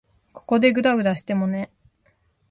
[0.33, 1.69] ここでぐだぐだしてもね。